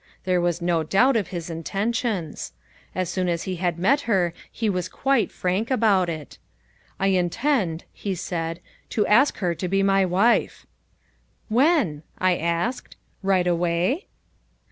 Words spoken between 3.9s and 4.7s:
her he